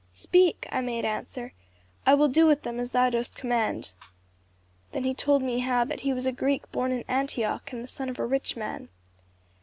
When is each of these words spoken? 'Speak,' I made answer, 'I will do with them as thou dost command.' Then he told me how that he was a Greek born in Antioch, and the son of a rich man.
'Speak,' 0.13 0.65
I 0.71 0.81
made 0.81 1.05
answer, 1.05 1.53
'I 2.07 2.15
will 2.15 2.27
do 2.27 2.47
with 2.47 2.63
them 2.63 2.79
as 2.79 2.89
thou 2.89 3.11
dost 3.11 3.35
command.' 3.35 3.93
Then 4.93 5.03
he 5.03 5.13
told 5.13 5.43
me 5.43 5.59
how 5.59 5.85
that 5.85 5.99
he 5.99 6.11
was 6.11 6.25
a 6.25 6.31
Greek 6.31 6.71
born 6.71 6.91
in 6.91 7.03
Antioch, 7.07 7.71
and 7.71 7.83
the 7.83 7.87
son 7.87 8.09
of 8.09 8.17
a 8.17 8.25
rich 8.25 8.57
man. 8.57 8.89